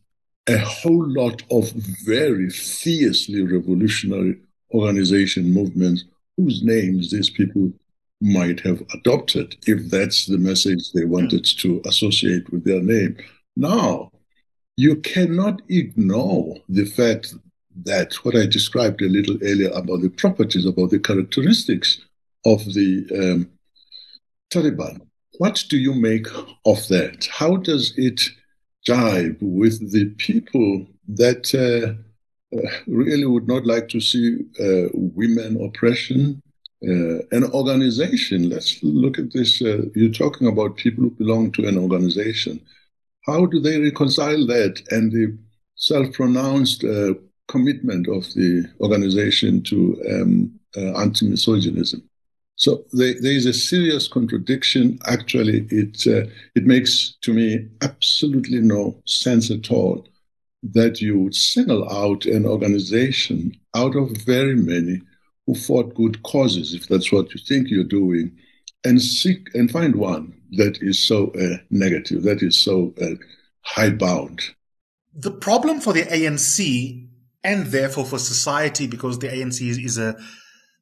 a 0.48 0.58
whole 0.58 1.08
lot 1.08 1.42
of 1.50 1.70
very 2.04 2.50
fiercely 2.50 3.42
revolutionary 3.42 4.40
organization 4.74 5.52
movements 5.52 6.04
whose 6.36 6.62
names 6.62 7.10
these 7.10 7.30
people 7.30 7.72
might 8.20 8.60
have 8.60 8.82
adopted 8.94 9.56
if 9.66 9.90
that's 9.90 10.26
the 10.26 10.38
message 10.38 10.92
they 10.92 11.04
wanted 11.04 11.44
to 11.44 11.80
associate 11.86 12.50
with 12.52 12.64
their 12.64 12.80
name. 12.80 13.16
Now, 13.56 14.10
you 14.76 14.96
cannot 14.96 15.60
ignore 15.68 16.56
the 16.68 16.84
fact 16.84 17.34
that 17.84 18.14
what 18.24 18.36
I 18.36 18.46
described 18.46 19.02
a 19.02 19.08
little 19.08 19.36
earlier 19.42 19.70
about 19.70 20.02
the 20.02 20.08
properties, 20.08 20.66
about 20.66 20.90
the 20.90 20.98
characteristics 20.98 22.00
of 22.44 22.64
the 22.64 23.06
um, 23.14 23.50
Taliban. 24.52 25.00
What 25.38 25.64
do 25.68 25.78
you 25.78 25.94
make 25.94 26.26
of 26.66 26.86
that? 26.88 27.28
How 27.32 27.56
does 27.56 27.94
it 27.96 28.20
jibe 28.84 29.38
with 29.40 29.92
the 29.92 30.06
people 30.16 30.86
that 31.08 31.54
uh, 31.54 31.94
uh, 32.56 32.70
really 32.86 33.26
would 33.26 33.48
not 33.48 33.64
like 33.66 33.88
to 33.88 34.00
see 34.00 34.40
uh, 34.60 34.88
women 34.94 35.62
oppression? 35.64 36.42
Uh, 36.84 37.22
an 37.30 37.44
organization, 37.52 38.48
let's 38.48 38.82
look 38.82 39.18
at 39.18 39.32
this. 39.32 39.62
Uh, 39.62 39.82
you're 39.94 40.10
talking 40.10 40.48
about 40.48 40.76
people 40.76 41.04
who 41.04 41.10
belong 41.10 41.52
to 41.52 41.66
an 41.66 41.78
organization. 41.78 42.60
How 43.24 43.46
do 43.46 43.60
they 43.60 43.80
reconcile 43.80 44.44
that 44.48 44.82
and 44.90 45.12
the 45.12 45.38
self 45.76 46.12
pronounced 46.12 46.82
uh, 46.82 47.14
commitment 47.46 48.08
of 48.08 48.24
the 48.34 48.68
organization 48.80 49.62
to 49.62 50.02
um, 50.10 50.60
anti 50.96 51.28
misogynism? 51.28 52.02
So 52.62 52.84
there, 52.92 53.14
there 53.20 53.32
is 53.32 53.46
a 53.46 53.52
serious 53.52 54.06
contradiction. 54.06 54.96
Actually, 55.06 55.66
it 55.68 56.06
uh, 56.06 56.30
it 56.54 56.64
makes 56.64 57.16
to 57.22 57.32
me 57.32 57.66
absolutely 57.80 58.60
no 58.60 59.02
sense 59.04 59.50
at 59.50 59.72
all 59.72 60.06
that 60.62 61.00
you 61.00 61.18
would 61.18 61.34
single 61.34 61.90
out 61.90 62.24
an 62.24 62.46
organization 62.46 63.52
out 63.74 63.96
of 63.96 64.16
very 64.18 64.54
many 64.54 65.00
who 65.44 65.56
fought 65.56 65.96
good 65.96 66.22
causes, 66.22 66.72
if 66.72 66.86
that's 66.86 67.10
what 67.10 67.34
you 67.34 67.40
think 67.48 67.68
you're 67.68 67.82
doing, 67.82 68.30
and 68.84 69.02
seek 69.02 69.52
and 69.54 69.68
find 69.68 69.96
one 69.96 70.32
that 70.52 70.80
is 70.82 71.00
so 71.00 71.32
uh, 71.32 71.56
negative, 71.70 72.22
that 72.22 72.44
is 72.44 72.56
so 72.60 72.94
uh, 73.02 73.90
bound. 73.90 74.40
The 75.12 75.32
problem 75.32 75.80
for 75.80 75.92
the 75.92 76.04
ANC 76.04 77.08
and 77.42 77.66
therefore 77.66 78.04
for 78.04 78.20
society, 78.20 78.86
because 78.86 79.18
the 79.18 79.26
ANC 79.26 79.68
is, 79.68 79.78
is 79.78 79.98
a 79.98 80.14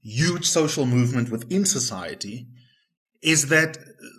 huge 0.03 0.47
social 0.47 0.87
movement 0.87 1.31
within 1.31 1.65
society 1.65 2.47
is 3.23 3.49
that 3.49 3.79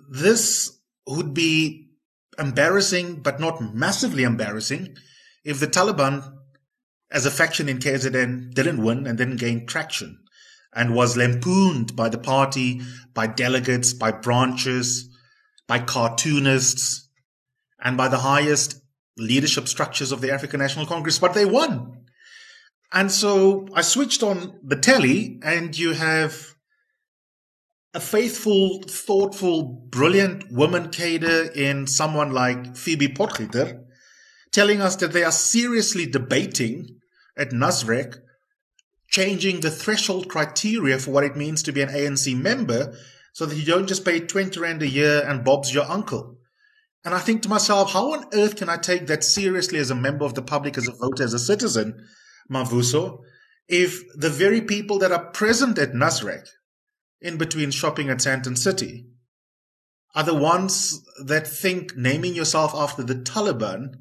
this 0.10 0.80
would 1.08 1.34
be 1.34 1.90
embarrassing, 2.38 3.16
but 3.22 3.40
not 3.40 3.74
massively 3.74 4.24
embarrassing, 4.24 4.96
if 5.44 5.60
the 5.60 5.68
Taliban, 5.68 6.38
as 7.12 7.26
a 7.26 7.32
faction 7.32 7.68
in 7.68 7.80
KZN, 7.80 8.54
didn't 8.54 8.84
win 8.84 9.08
and 9.08 9.18
didn't 9.18 9.38
gain 9.38 9.66
traction 9.66 10.20
and 10.74 10.96
was 10.96 11.18
lampooned 11.18 11.96
by 11.96 12.10
the 12.10 12.18
party, 12.18 12.82
by 13.14 13.28
delegates, 13.28 13.94
by 13.94 14.12
branches, 14.12 15.10
by 15.68 15.80
cartoonists, 15.80 17.10
and 17.84 17.98
by 17.98 18.08
the 18.08 18.20
highest 18.20 18.82
leadership 19.18 19.68
structures 19.68 20.12
of 20.12 20.22
the 20.22 20.32
African 20.32 20.60
National 20.60 20.86
Congress. 20.86 21.20
But 21.20 21.34
they 21.34 21.46
won. 21.46 22.01
And 22.94 23.12
so 23.12 23.68
I 23.74 23.82
switched 23.82 24.22
on 24.22 24.60
the 24.64 24.76
telly, 24.76 25.40
and 25.44 25.78
you 25.78 25.94
have 25.94 26.56
a 27.94 28.00
faithful, 28.00 28.84
thoughtful, 28.88 29.64
brilliant 29.64 30.52
woman 30.52 30.90
cadre 30.90 31.50
in 31.56 31.88
someone 31.88 32.32
like 32.32 32.76
Phoebe 32.76 33.10
Potgieter 33.10 33.84
telling 34.52 34.82
us 34.82 34.98
that 34.98 35.14
they 35.14 35.24
are 35.24 35.32
seriously 35.32 36.06
debating 36.06 37.00
at 37.38 37.52
Nasrec 37.52 38.20
changing 39.10 39.60
the 39.60 39.72
threshold 39.72 40.30
criteria 40.30 40.98
for 40.98 41.12
what 41.12 41.24
it 41.24 41.36
means 41.36 41.62
to 41.64 41.72
be 41.72 41.82
an 41.82 41.90
ANC 41.90 42.36
member 42.36 42.96
so 43.34 43.46
that 43.46 43.56
you 43.56 43.66
don't 43.66 43.88
just 43.88 44.06
pay 44.06 44.20
20 44.20 44.60
Rand 44.60 44.82
a 44.82 44.88
year 44.88 45.24
and 45.28 45.44
Bob's 45.44 45.74
your 45.74 45.90
uncle. 45.90 46.38
And 47.04 47.14
I 47.14 47.20
think 47.20 47.42
to 47.42 47.50
myself, 47.50 47.92
how 47.92 48.14
on 48.14 48.26
earth 48.34 48.56
can 48.56 48.70
I 48.70 48.78
take 48.78 49.08
that 49.08 49.24
seriously 49.24 49.80
as 49.80 49.90
a 49.90 49.96
member 49.96 50.24
of 50.24 50.34
the 50.34 50.42
public, 50.42 50.78
as 50.78 50.88
a 50.88 50.92
voter, 50.92 51.24
as 51.24 51.34
a 51.34 51.40
citizen? 51.40 52.08
Mavuso, 52.52 53.20
if 53.68 54.02
the 54.16 54.30
very 54.30 54.62
people 54.62 55.00
that 55.00 55.12
are 55.12 55.32
present 55.32 55.78
at 55.78 55.94
Nasrec, 55.94 56.46
in 57.22 57.38
between 57.38 57.72
shopping 57.72 58.10
at 58.10 58.18
Sandton 58.18 58.58
City, 58.58 59.06
are 60.14 60.24
the 60.24 60.36
ones 60.36 61.02
that 61.26 61.48
think 61.48 61.96
naming 61.96 62.34
yourself 62.34 62.74
after 62.76 63.04
the 63.04 63.16
Taliban 63.16 63.94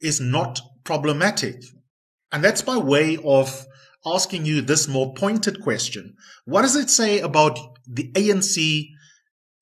is 0.00 0.20
not 0.20 0.60
problematic. 0.84 1.62
And 2.32 2.42
that's 2.42 2.62
by 2.62 2.76
way 2.78 3.18
of 3.24 3.66
asking 4.04 4.44
you 4.44 4.60
this 4.60 4.88
more 4.88 5.14
pointed 5.14 5.62
question. 5.62 6.16
What 6.44 6.62
does 6.62 6.76
it 6.76 6.90
say 6.90 7.20
about 7.20 7.58
the 7.86 8.10
ANC 8.12 8.88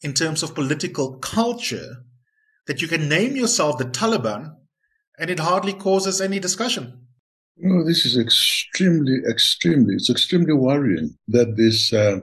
in 0.02 0.14
terms 0.14 0.42
of 0.42 0.54
political 0.54 1.18
culture 1.18 2.04
that 2.66 2.80
you 2.80 2.88
can 2.88 3.08
name 3.08 3.36
yourself 3.36 3.78
the 3.78 3.84
Taliban 3.84 4.54
and 5.18 5.30
it 5.30 5.40
hardly 5.40 5.72
causes 5.72 6.20
any 6.20 6.38
discussion? 6.38 7.03
No, 7.56 7.84
this 7.84 8.04
is 8.04 8.18
extremely, 8.18 9.20
extremely, 9.28 9.94
it's 9.94 10.10
extremely 10.10 10.52
worrying 10.52 11.16
that 11.28 11.56
this 11.56 11.92
uh, 11.92 12.20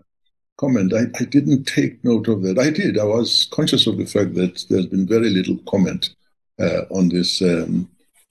comment, 0.58 0.94
I, 0.94 1.06
I 1.20 1.26
didn't 1.26 1.64
take 1.64 2.04
note 2.04 2.28
of 2.28 2.44
that. 2.44 2.60
I 2.60 2.70
did. 2.70 3.00
I 3.00 3.06
was 3.06 3.48
conscious 3.52 3.88
of 3.88 3.98
the 3.98 4.06
fact 4.06 4.36
that 4.36 4.66
there's 4.70 4.88
been 4.88 5.08
very 5.08 5.30
little 5.30 5.58
comment 5.68 6.14
uh, 6.60 6.82
on 6.92 7.10
this 7.10 7.42
um, 7.42 7.90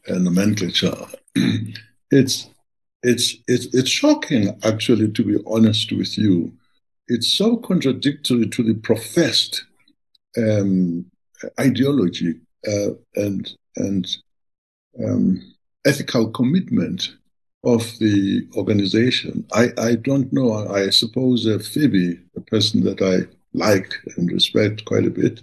uh, 0.09 0.19
nomenclature. 0.19 0.95
it's, 2.11 2.51
it's, 3.03 3.37
it's, 3.49 3.75
it's 3.75 3.91
shocking, 3.91 4.57
actually, 4.63 5.11
to 5.11 5.25
be 5.25 5.43
honest 5.47 5.93
with 5.93 6.19
you. 6.19 6.53
It's 7.09 7.33
so 7.33 7.57
contradictory 7.57 8.47
to 8.49 8.63
the 8.63 8.75
professed 8.75 9.65
um, 10.37 11.07
ideology 11.59 12.35
uh, 12.69 12.91
and, 13.17 13.51
and 13.77 14.07
um, 15.03 15.41
ethical 15.87 16.31
commitment 16.31 17.15
of 17.65 17.99
the 17.99 18.47
organization. 18.57 19.47
I, 19.53 19.69
I 19.79 19.95
don't 19.97 20.33
know. 20.33 20.69
I 20.69 20.91
suppose 20.91 21.47
uh, 21.47 21.59
Phoebe, 21.59 22.19
a 22.37 22.41
person 22.41 22.85
that 22.85 23.03
I 23.03 23.29
like 23.53 23.93
and 24.17 24.31
respect 24.33 24.85
quite 24.85 25.07
a 25.07 25.11
bit, 25.11 25.41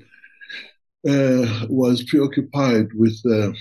uh, 1.08 1.68
was 1.70 2.04
preoccupied 2.04 2.92
with 2.94 3.22
uh, 3.26 3.52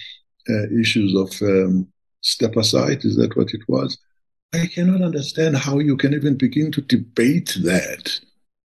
uh 0.48 0.80
issues 0.80 1.14
of 1.14 1.30
um, 1.42 1.86
step 2.22 2.56
aside. 2.56 3.04
Is 3.04 3.16
that 3.16 3.36
what 3.36 3.52
it 3.52 3.60
was? 3.68 3.98
I 4.54 4.66
cannot 4.66 5.02
understand 5.02 5.56
how 5.56 5.78
you 5.78 5.96
can 5.96 6.14
even 6.14 6.36
begin 6.36 6.72
to 6.72 6.80
debate 6.80 7.56
that. 7.62 8.20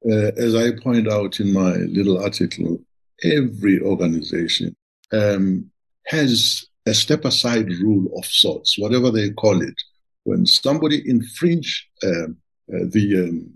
Uh, 0.10 0.32
as 0.38 0.56
I 0.56 0.72
point 0.72 1.08
out 1.08 1.40
in 1.40 1.54
my 1.54 1.74
little 1.76 2.22
article, 2.22 2.80
every 3.24 3.82
organization 3.82 4.76
um, 5.12 5.70
has 6.08 6.66
a 6.88 6.94
step 6.94 7.26
aside 7.26 7.70
rule 7.82 8.10
of 8.18 8.26
sorts, 8.26 8.80
whatever 8.80 9.12
they 9.12 9.30
call 9.32 9.62
it. 9.62 9.76
When 10.24 10.46
somebody 10.46 11.08
infringe 11.10 11.88
um, 12.04 12.38
uh, 12.74 12.86
the, 12.90 13.24
um, 13.24 13.54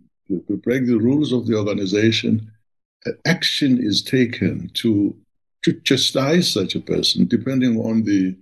break 0.64 0.86
the 0.86 0.98
rules 0.98 1.32
of 1.32 1.48
the 1.48 1.58
organization, 1.58 2.52
uh, 3.06 3.12
action 3.26 3.80
is 3.82 4.04
taken 4.04 4.70
to 4.76 5.16
to 5.64 5.80
chastise 5.82 6.52
such 6.52 6.74
a 6.74 6.80
person, 6.80 7.28
depending 7.28 7.80
on 7.80 8.04
the 8.04 8.36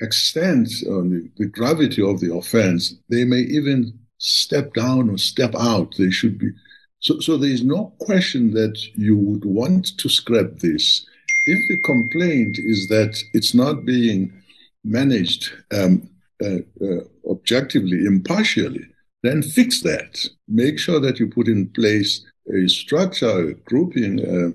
extent, 0.00 0.68
on 0.88 1.10
the, 1.10 1.30
the 1.36 1.46
gravity 1.46 2.02
of 2.02 2.18
the 2.18 2.34
offense. 2.34 2.96
They 3.08 3.24
may 3.24 3.42
even 3.42 3.96
step 4.18 4.74
down 4.74 5.08
or 5.08 5.18
step 5.18 5.54
out. 5.54 5.94
They 5.96 6.10
should 6.10 6.38
be. 6.38 6.50
So, 6.98 7.20
so 7.20 7.36
there 7.36 7.48
is 7.50 7.62
no 7.62 7.92
question 8.00 8.54
that 8.54 8.76
you 8.96 9.16
would 9.16 9.44
want 9.44 9.96
to 9.98 10.08
scrap 10.08 10.56
this 10.56 11.06
if 11.46 11.68
the 11.68 11.78
complaint 11.78 12.58
is 12.58 12.88
that 12.88 13.22
it's 13.32 13.54
not 13.54 13.84
being 13.84 14.32
managed 14.84 15.52
um, 15.72 16.08
uh, 16.42 16.58
uh, 16.84 17.00
objectively, 17.30 18.04
impartially, 18.04 18.86
then 19.22 19.42
fix 19.42 19.80
that. 19.82 20.28
Make 20.48 20.78
sure 20.78 21.00
that 21.00 21.18
you 21.18 21.28
put 21.28 21.48
in 21.48 21.68
place 21.68 22.24
a 22.52 22.68
structure, 22.68 23.48
a 23.48 23.54
grouping, 23.54 24.20
uh, 24.20 24.50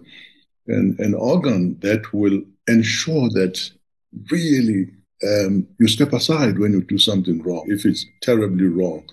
an, 0.67 0.95
an 0.99 1.13
organ 1.13 1.79
that 1.79 2.11
will 2.13 2.41
ensure 2.67 3.29
that 3.29 3.71
really 4.29 4.89
um, 5.23 5.67
you 5.79 5.87
step 5.87 6.13
aside 6.13 6.59
when 6.59 6.73
you 6.73 6.81
do 6.83 6.97
something 6.97 7.41
wrong, 7.41 7.65
if 7.67 7.85
it's 7.85 8.05
terribly 8.21 8.67
wrong. 8.67 9.03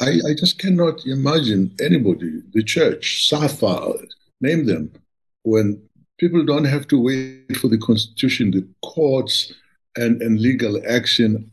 I, 0.00 0.20
I 0.28 0.34
just 0.34 0.58
cannot 0.58 1.04
imagine 1.04 1.74
anybody, 1.80 2.40
the 2.54 2.62
church, 2.62 3.28
SAFA, 3.28 3.94
name 4.40 4.64
them, 4.64 4.92
when 5.42 5.82
people 6.18 6.44
don't 6.44 6.64
have 6.64 6.86
to 6.88 7.00
wait 7.00 7.56
for 7.56 7.68
the 7.68 7.78
constitution, 7.78 8.50
the 8.50 8.66
courts, 8.82 9.52
and, 9.96 10.20
and 10.22 10.40
legal 10.40 10.80
action. 10.88 11.50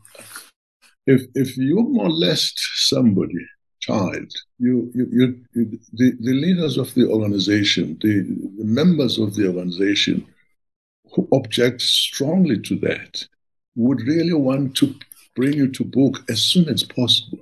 If 1.06 1.22
if 1.34 1.56
you 1.56 1.82
molest 1.82 2.58
somebody, 2.74 3.46
child, 3.80 4.32
you 4.58 4.90
you, 4.94 5.08
you, 5.12 5.44
you 5.54 5.80
the, 5.92 6.12
the 6.20 6.32
leaders 6.32 6.78
of 6.78 6.92
the 6.94 7.08
organization, 7.08 7.98
the, 8.00 8.22
the 8.58 8.64
members 8.64 9.18
of 9.18 9.34
the 9.34 9.46
organization 9.46 10.26
who 11.12 11.28
object 11.32 11.80
strongly 11.80 12.58
to 12.60 12.76
that 12.80 13.26
would 13.76 14.00
really 14.02 14.32
want 14.32 14.76
to 14.76 14.94
bring 15.36 15.54
you 15.54 15.68
to 15.68 15.84
book 15.84 16.22
as 16.28 16.40
soon 16.40 16.68
as 16.68 16.82
possible 16.82 17.40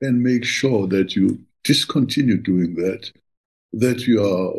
and 0.00 0.22
make 0.22 0.44
sure 0.44 0.86
that 0.88 1.14
you 1.14 1.38
discontinue 1.64 2.36
doing 2.36 2.74
that 2.74 3.10
that 3.72 4.06
you 4.06 4.22
are 4.22 4.52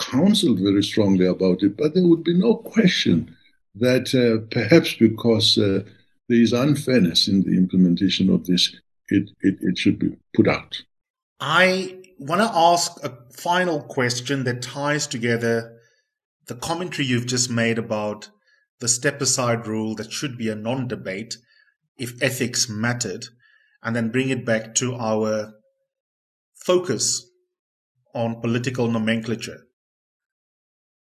counseled 0.00 0.58
very 0.60 0.82
strongly 0.82 1.26
about 1.26 1.62
it, 1.62 1.76
but 1.76 1.94
there 1.94 2.06
would 2.06 2.24
be 2.24 2.34
no 2.34 2.56
question 2.56 3.36
that 3.74 4.14
uh, 4.14 4.46
perhaps 4.50 4.94
because 4.94 5.58
uh, 5.58 5.82
there 6.28 6.40
is 6.40 6.52
unfairness 6.52 7.28
in 7.28 7.42
the 7.42 7.56
implementation 7.56 8.30
of 8.30 8.46
this, 8.46 8.74
it, 9.08 9.30
it, 9.42 9.56
it 9.60 9.78
should 9.78 9.98
be 9.98 10.16
put 10.34 10.48
out. 10.48 10.82
I 11.38 11.98
want 12.18 12.40
to 12.40 12.50
ask 12.52 12.92
a 13.04 13.16
final 13.32 13.82
question 13.82 14.44
that 14.44 14.62
ties 14.62 15.06
together 15.06 15.76
the 16.46 16.54
commentary 16.56 17.06
you've 17.06 17.26
just 17.26 17.50
made 17.50 17.78
about 17.78 18.30
the 18.80 18.88
step 18.88 19.20
aside 19.20 19.66
rule 19.66 19.94
that 19.94 20.10
should 20.10 20.36
be 20.36 20.48
a 20.48 20.54
non 20.54 20.88
debate 20.88 21.36
if 21.98 22.20
ethics 22.22 22.68
mattered, 22.68 23.26
and 23.82 23.94
then 23.94 24.10
bring 24.10 24.30
it 24.30 24.46
back 24.46 24.74
to 24.74 24.94
our 24.94 25.52
focus 26.64 27.26
on 28.14 28.40
political 28.40 28.88
nomenclature. 28.88 29.66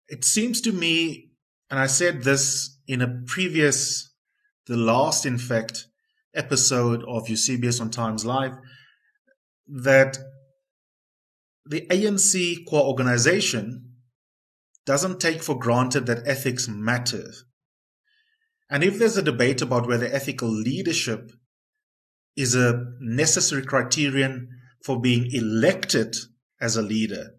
It 0.08 0.24
seems 0.24 0.60
to 0.62 0.72
me, 0.72 1.30
and 1.68 1.80
I 1.80 1.86
said 1.86 2.22
this 2.22 2.78
in 2.86 3.02
a 3.02 3.22
previous, 3.26 4.12
the 4.66 4.76
last, 4.76 5.26
in 5.26 5.38
fact, 5.38 5.86
episode 6.34 7.02
of 7.08 7.28
Eusebius 7.28 7.80
on 7.80 7.90
Times 7.90 8.24
Live, 8.24 8.56
that 9.66 10.18
the 11.64 11.86
ANC 11.88 12.64
core 12.68 12.84
organization 12.84 13.96
doesn't 14.84 15.20
take 15.20 15.42
for 15.42 15.58
granted 15.58 16.06
that 16.06 16.26
ethics 16.26 16.68
matter. 16.68 17.24
And 18.70 18.84
if 18.84 18.98
there's 18.98 19.16
a 19.16 19.22
debate 19.22 19.60
about 19.60 19.88
whether 19.88 20.06
ethical 20.06 20.48
leadership 20.48 21.32
is 22.36 22.54
a 22.54 22.84
necessary 23.00 23.62
criterion 23.62 24.48
for 24.84 25.00
being 25.00 25.28
elected 25.32 26.14
as 26.60 26.76
a 26.76 26.82
leader 26.82 27.35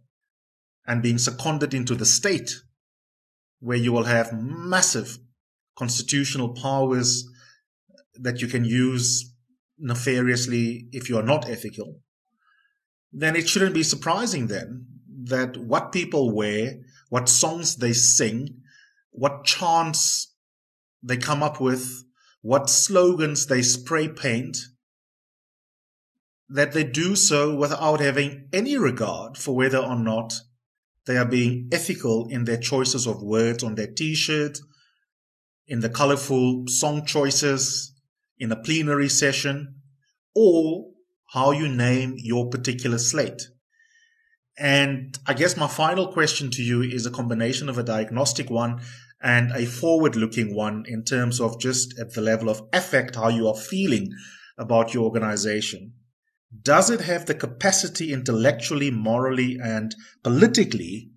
and 0.87 1.03
being 1.03 1.17
seconded 1.17 1.73
into 1.73 1.95
the 1.95 2.05
state, 2.05 2.51
where 3.59 3.77
you 3.77 3.91
will 3.91 4.05
have 4.05 4.33
massive 4.33 5.17
constitutional 5.77 6.53
powers 6.53 7.27
that 8.15 8.41
you 8.41 8.47
can 8.47 8.65
use 8.65 9.33
nefariously 9.77 10.87
if 10.91 11.09
you 11.09 11.17
are 11.17 11.23
not 11.23 11.47
ethical, 11.49 11.99
then 13.11 13.35
it 13.35 13.47
shouldn't 13.47 13.75
be 13.75 13.83
surprising 13.83 14.47
then 14.47 14.85
that 15.25 15.57
what 15.57 15.91
people 15.91 16.33
wear, 16.33 16.77
what 17.09 17.29
songs 17.29 17.75
they 17.75 17.93
sing, 17.93 18.61
what 19.11 19.43
chants 19.43 20.33
they 21.03 21.17
come 21.17 21.43
up 21.43 21.59
with, 21.59 22.03
what 22.41 22.69
slogans 22.69 23.47
they 23.47 23.61
spray 23.61 24.07
paint, 24.07 24.57
that 26.49 26.71
they 26.71 26.83
do 26.83 27.15
so 27.15 27.55
without 27.55 27.99
having 27.99 28.47
any 28.53 28.77
regard 28.77 29.37
for 29.37 29.55
whether 29.55 29.79
or 29.79 29.97
not 29.97 30.33
they 31.07 31.17
are 31.17 31.25
being 31.25 31.69
ethical 31.71 32.27
in 32.29 32.43
their 32.43 32.57
choices 32.57 33.07
of 33.07 33.23
words 33.23 33.63
on 33.63 33.75
their 33.75 33.87
t-shirt, 33.87 34.59
in 35.65 35.79
the 35.79 35.89
colorful 35.89 36.65
song 36.67 37.05
choices, 37.05 37.93
in 38.37 38.51
a 38.51 38.61
plenary 38.61 39.09
session, 39.09 39.75
or 40.35 40.91
how 41.31 41.51
you 41.51 41.67
name 41.67 42.15
your 42.17 42.49
particular 42.49 42.97
slate. 42.97 43.41
And 44.59 45.17
I 45.25 45.33
guess 45.33 45.57
my 45.57 45.67
final 45.67 46.11
question 46.11 46.49
to 46.51 46.63
you 46.63 46.81
is 46.81 47.05
a 47.05 47.11
combination 47.11 47.69
of 47.69 47.77
a 47.77 47.83
diagnostic 47.83 48.49
one 48.49 48.81
and 49.21 49.51
a 49.51 49.65
forward 49.65 50.15
looking 50.15 50.55
one 50.55 50.83
in 50.87 51.03
terms 51.03 51.39
of 51.39 51.59
just 51.59 51.97
at 51.99 52.13
the 52.13 52.21
level 52.21 52.49
of 52.49 52.61
affect, 52.73 53.15
how 53.15 53.29
you 53.29 53.47
are 53.47 53.55
feeling 53.55 54.09
about 54.57 54.93
your 54.93 55.03
organization. 55.03 55.93
Does 56.61 56.89
it 56.89 57.01
have 57.01 57.25
the 57.25 57.35
capacity 57.35 58.13
intellectually, 58.13 58.89
morally, 58.89 59.57
and 59.61 59.93
politically 60.23 61.11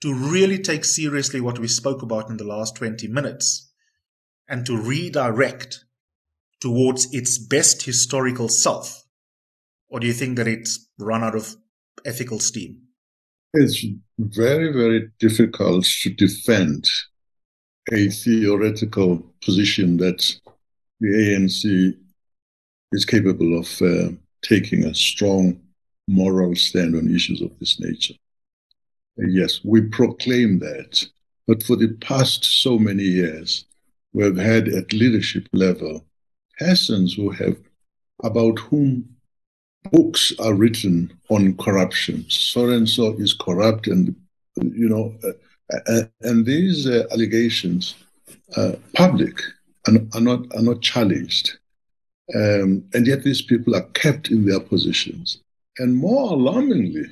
to 0.00 0.12
really 0.12 0.58
take 0.58 0.84
seriously 0.84 1.40
what 1.40 1.58
we 1.58 1.68
spoke 1.68 2.02
about 2.02 2.28
in 2.28 2.36
the 2.36 2.44
last 2.44 2.76
20 2.76 3.08
minutes 3.08 3.72
and 4.48 4.64
to 4.66 4.76
redirect 4.76 5.84
towards 6.60 7.12
its 7.12 7.38
best 7.38 7.82
historical 7.82 8.48
self? 8.48 9.04
Or 9.88 10.00
do 10.00 10.06
you 10.06 10.12
think 10.12 10.36
that 10.36 10.48
it's 10.48 10.88
run 10.98 11.22
out 11.22 11.34
of 11.34 11.56
ethical 12.04 12.40
steam? 12.40 12.82
It's 13.54 13.84
very, 14.18 14.72
very 14.72 15.10
difficult 15.18 15.84
to 16.02 16.10
defend 16.10 16.84
a 17.92 18.08
theoretical 18.08 19.34
position 19.42 19.96
that 19.98 20.36
the 21.00 21.08
ANC 21.08 21.96
is 22.92 23.04
capable 23.04 23.58
of 23.58 23.82
uh, 23.82 24.14
taking 24.42 24.84
a 24.84 24.94
strong 24.94 25.60
moral 26.06 26.54
stand 26.54 26.94
on 26.94 27.14
issues 27.14 27.40
of 27.40 27.56
this 27.58 27.78
nature. 27.80 28.14
yes, 29.16 29.60
we 29.64 29.80
proclaim 29.82 30.58
that, 30.60 31.04
but 31.46 31.62
for 31.62 31.76
the 31.76 31.88
past 32.00 32.44
so 32.44 32.78
many 32.78 33.02
years, 33.02 33.64
we've 34.12 34.36
had 34.36 34.68
at 34.68 34.92
leadership 34.92 35.48
level 35.52 36.04
persons 36.58 37.14
who 37.14 37.30
have, 37.30 37.56
about 38.24 38.58
whom 38.58 39.08
books 39.92 40.32
are 40.40 40.54
written 40.54 41.12
on 41.30 41.56
corruption. 41.56 42.24
So 42.28 42.68
and 42.68 42.88
so 42.88 43.14
is 43.18 43.32
corrupt, 43.34 43.86
and 43.86 44.14
you 44.56 44.88
know, 44.88 45.14
uh, 45.24 45.78
uh, 45.86 46.02
and 46.22 46.44
these 46.44 46.86
uh, 46.86 47.04
allegations, 47.12 47.94
uh, 48.56 48.72
public, 48.94 49.40
are, 49.86 49.94
are, 50.14 50.20
not 50.20 50.40
are 50.54 50.62
not 50.62 50.82
challenged, 50.82 51.58
um, 52.34 52.84
and 52.92 53.06
yet 53.06 53.24
these 53.24 53.42
people 53.42 53.74
are 53.74 53.88
kept 53.94 54.30
in 54.30 54.46
their 54.46 54.60
positions. 54.60 55.40
And 55.78 55.94
more 55.94 56.32
alarmingly, 56.32 57.06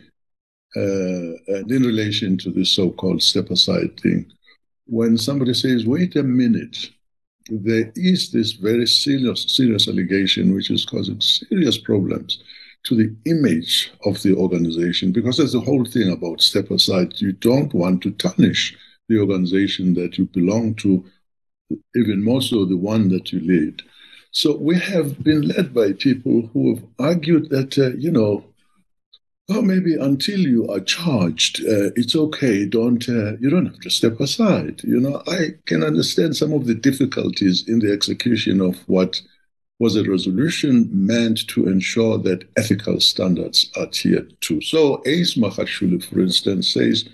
uh, 0.76 1.56
and 1.56 1.70
in 1.70 1.82
relation 1.82 2.36
to 2.38 2.50
the 2.50 2.64
so-called 2.64 3.22
step 3.22 3.50
aside 3.50 3.98
thing, 4.00 4.30
when 4.86 5.16
somebody 5.16 5.54
says, 5.54 5.86
"Wait 5.86 6.16
a 6.16 6.22
minute," 6.22 6.90
there 7.48 7.92
is 7.94 8.30
this 8.30 8.52
very 8.52 8.86
serious, 8.86 9.44
serious 9.48 9.88
allegation 9.88 10.54
which 10.54 10.70
is 10.70 10.84
causing 10.84 11.20
serious 11.20 11.78
problems 11.78 12.42
to 12.84 12.94
the 12.94 13.14
image 13.24 13.92
of 14.04 14.22
the 14.22 14.34
organization 14.34 15.12
because 15.12 15.36
there's 15.36 15.52
the 15.52 15.60
whole 15.60 15.84
thing 15.84 16.10
about 16.10 16.40
step 16.40 16.70
aside. 16.70 17.20
You 17.20 17.32
don't 17.32 17.72
want 17.74 18.02
to 18.02 18.10
tarnish 18.12 18.76
the 19.08 19.18
organization 19.18 19.94
that 19.94 20.18
you 20.18 20.26
belong 20.26 20.74
to, 20.76 21.04
even 21.96 22.22
more 22.22 22.42
so 22.42 22.64
the 22.64 22.76
one 22.76 23.08
that 23.08 23.32
you 23.32 23.40
lead. 23.40 23.82
So 24.36 24.54
we 24.54 24.78
have 24.78 25.24
been 25.24 25.48
led 25.48 25.72
by 25.72 25.94
people 25.94 26.50
who 26.52 26.74
have 26.74 26.84
argued 26.98 27.48
that, 27.48 27.78
uh, 27.78 27.96
you 27.96 28.10
know, 28.10 28.44
well, 29.48 29.62
maybe 29.62 29.94
until 29.94 30.38
you 30.38 30.68
are 30.68 30.80
charged, 30.80 31.60
uh, 31.60 31.88
it's 31.96 32.14
okay. 32.14 32.66
Don't 32.66 33.08
uh, 33.08 33.38
you 33.38 33.48
don't 33.48 33.64
have 33.64 33.80
to 33.80 33.88
step 33.88 34.20
aside. 34.20 34.82
You 34.84 35.00
know, 35.00 35.22
I 35.26 35.54
can 35.64 35.82
understand 35.82 36.36
some 36.36 36.52
of 36.52 36.66
the 36.66 36.74
difficulties 36.74 37.66
in 37.66 37.78
the 37.78 37.90
execution 37.90 38.60
of 38.60 38.76
what 38.88 39.22
was 39.78 39.96
a 39.96 40.04
resolution 40.04 40.90
meant 40.92 41.48
to 41.48 41.66
ensure 41.66 42.18
that 42.18 42.46
ethical 42.58 43.00
standards 43.00 43.70
are 43.74 43.84
adhered 43.84 44.38
to. 44.42 44.60
So, 44.60 45.02
Ace 45.06 45.36
Magashule, 45.36 46.04
for 46.04 46.20
instance, 46.20 46.74
says, 46.74 47.08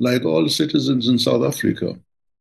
like 0.00 0.24
all 0.24 0.48
citizens 0.48 1.06
in 1.06 1.20
South 1.20 1.44
Africa, 1.44 1.96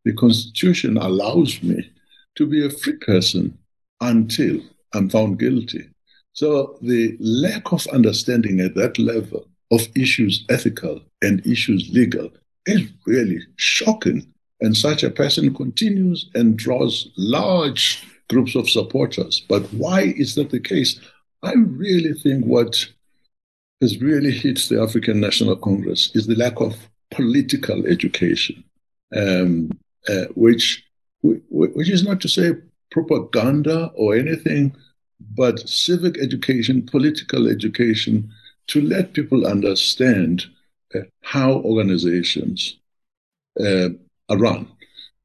the 0.06 0.13
Constitution 0.13 0.97
allows 0.97 1.62
me 1.62 1.88
to 2.34 2.47
be 2.47 2.65
a 2.65 2.71
free 2.71 2.97
person 2.97 3.56
until 4.01 4.60
I'm 4.93 5.10
found 5.10 5.39
guilty. 5.39 5.89
So 6.33 6.77
the 6.81 7.17
lack 7.19 7.71
of 7.71 7.88
understanding 7.88 8.60
at 8.60 8.75
that 8.75 8.99
level 8.99 9.47
of 9.71 9.88
issues 9.95 10.45
ethical 10.49 11.01
and 11.21 11.45
issues 11.45 11.89
legal 11.91 12.29
is 12.65 12.88
really 13.05 13.39
shocking. 13.55 14.31
And 14.62 14.75
such 14.75 15.03
a 15.03 15.10
person 15.10 15.53
continues 15.53 16.29
and 16.36 16.57
draws 16.57 17.10
large 17.17 18.03
groups 18.29 18.55
of 18.55 18.69
supporters. 18.69 19.43
But 19.47 19.63
why 19.73 20.13
is 20.17 20.36
that 20.36 20.49
the 20.49 20.60
case? 20.60 20.99
I 21.43 21.53
really 21.53 22.13
think 22.13 22.45
what 22.45 22.88
has 23.81 24.01
really 24.01 24.31
hit 24.31 24.57
the 24.69 24.81
African 24.81 25.19
National 25.19 25.55
Congress 25.55 26.12
is 26.15 26.27
the 26.27 26.36
lack 26.36 26.60
of 26.60 26.75
political 27.12 27.86
education, 27.86 28.63
um, 29.15 29.71
uh, 30.10 30.25
which 30.36 30.83
which 31.21 31.89
is 31.89 32.03
not 32.03 32.21
to 32.21 32.29
say 32.29 32.53
propaganda 32.91 33.91
or 33.95 34.15
anything 34.15 34.76
but 35.36 35.67
civic 35.67 36.17
education, 36.19 36.86
political 36.86 37.47
education, 37.47 38.32
to 38.67 38.82
let 38.82 39.13
people 39.13 39.47
understand 39.47 40.45
uh, 40.95 41.00
how 41.21 41.54
organizations 41.54 42.78
uh, 43.60 43.89
are 44.30 44.38
run. 44.38 44.67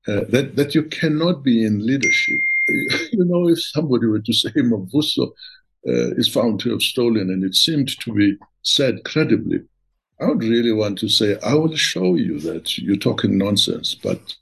Uh, 0.08 0.22
that, 0.30 0.56
that 0.56 0.74
you 0.74 0.82
cannot 0.84 1.42
be 1.42 1.64
in 1.64 1.86
leadership. 1.86 2.40
You 3.12 3.24
know, 3.24 3.48
if 3.48 3.62
somebody 3.62 4.06
were 4.06 4.20
to 4.20 4.32
say 4.32 4.50
Mavuso 4.50 5.32
uh, 5.86 6.14
is 6.16 6.28
found 6.28 6.60
to 6.60 6.70
have 6.70 6.80
stolen 6.80 7.28
and 7.28 7.44
it 7.44 7.54
seemed 7.54 7.88
to 8.00 8.12
be 8.12 8.36
said 8.62 9.04
credibly, 9.04 9.60
I 10.20 10.26
would 10.26 10.42
really 10.42 10.72
want 10.72 10.98
to 11.00 11.08
say, 11.08 11.38
I 11.40 11.54
will 11.54 11.74
show 11.76 12.14
you 12.14 12.38
that 12.40 12.78
you're 12.78 12.96
talking 12.96 13.36
nonsense. 13.36 13.94
But 13.94 14.36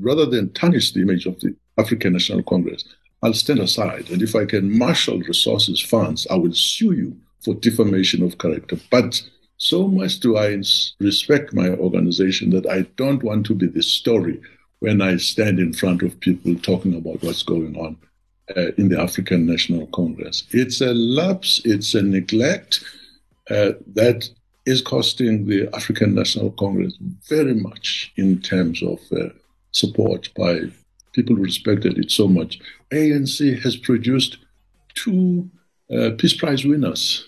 rather 0.00 0.24
than 0.26 0.52
tarnish 0.54 0.92
the 0.92 1.02
image 1.02 1.26
of 1.26 1.38
the 1.40 1.54
African 1.78 2.12
National 2.12 2.42
Congress, 2.42 2.84
I'll 3.22 3.34
stand 3.34 3.60
aside. 3.60 4.10
And 4.10 4.22
if 4.22 4.34
I 4.34 4.44
can 4.44 4.76
marshal 4.76 5.18
resources, 5.20 5.80
funds, 5.80 6.26
I 6.30 6.36
will 6.36 6.54
sue 6.54 6.92
you 6.92 7.16
for 7.44 7.54
defamation 7.54 8.22
of 8.22 8.38
character. 8.38 8.78
But 8.90 9.22
So 9.56 9.86
much 9.88 10.20
do 10.20 10.36
I 10.36 10.62
respect 11.00 11.54
my 11.54 11.70
organization 11.70 12.50
that 12.50 12.66
I 12.66 12.82
don't 12.96 13.22
want 13.22 13.46
to 13.46 13.54
be 13.54 13.66
the 13.66 13.82
story 13.82 14.40
when 14.80 15.00
I 15.00 15.16
stand 15.16 15.58
in 15.58 15.72
front 15.72 16.02
of 16.02 16.18
people 16.20 16.54
talking 16.56 16.94
about 16.94 17.22
what's 17.22 17.42
going 17.42 17.76
on 17.76 17.96
uh, 18.56 18.72
in 18.76 18.88
the 18.88 19.00
African 19.00 19.46
National 19.46 19.86
Congress. 19.86 20.44
It's 20.50 20.80
a 20.80 20.92
lapse, 20.92 21.62
it's 21.64 21.94
a 21.94 22.02
neglect 22.02 22.84
uh, 23.48 23.72
that 23.94 24.28
is 24.66 24.82
costing 24.82 25.46
the 25.46 25.68
African 25.74 26.14
National 26.14 26.50
Congress 26.52 26.98
very 27.28 27.54
much 27.54 28.12
in 28.16 28.40
terms 28.40 28.82
of 28.82 28.98
uh, 29.12 29.28
support 29.72 30.28
by 30.34 30.60
people 31.14 31.36
respected 31.36 31.96
it 31.96 32.10
so 32.10 32.28
much. 32.28 32.58
ANC 32.92 33.62
has 33.62 33.76
produced 33.76 34.38
two 34.94 35.48
uh, 35.90 36.10
Peace 36.18 36.34
Prize 36.34 36.64
winners, 36.64 37.24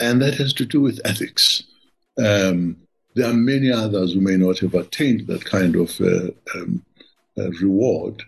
and 0.00 0.22
that 0.22 0.34
has 0.34 0.52
to 0.54 0.64
do 0.64 0.80
with 0.80 1.00
ethics. 1.04 1.64
Um, 2.18 2.76
there 3.14 3.30
are 3.30 3.34
many 3.34 3.70
others 3.70 4.14
who 4.14 4.20
may 4.20 4.36
not 4.36 4.58
have 4.58 4.74
attained 4.74 5.26
that 5.26 5.44
kind 5.44 5.76
of 5.76 6.00
uh, 6.00 6.30
um, 6.54 6.84
uh, 7.38 7.50
reward. 7.62 8.22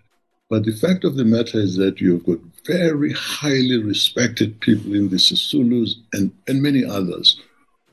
But 0.48 0.64
the 0.64 0.72
fact 0.72 1.04
of 1.04 1.16
the 1.16 1.24
matter 1.24 1.58
is 1.58 1.76
that 1.76 2.00
you've 2.00 2.24
got 2.24 2.38
very 2.64 3.12
highly 3.12 3.82
respected 3.82 4.60
people 4.60 4.94
in 4.94 5.08
the 5.08 5.16
Sisulus 5.16 5.94
and, 6.12 6.32
and 6.46 6.62
many 6.62 6.84
others. 6.84 7.40